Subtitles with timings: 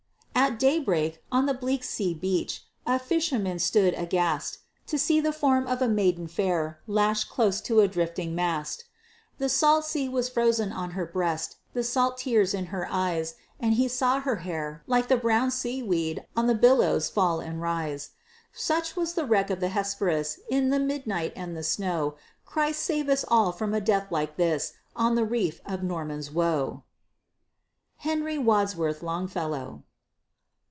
[0.33, 5.65] At daybreak, on the bleak sea beach, A fisherman stood aghast, To see the form
[5.67, 8.85] of a maiden fair, Lashed close to a drifting mast.
[9.37, 13.75] The salt sea was frozen on her breast, The salt tears in her eyes; And
[13.75, 18.09] he saw her hair, like the brown sea weed, On the billows fall and rise.
[18.51, 22.15] Such was the wreck of the Hesperus, In the midnight and the snow!
[22.45, 26.83] Christ save us all from a death like this, On the reef of Norman's Woe!
[27.97, 29.83] HENRY WADSWORTH LONGFELLOW.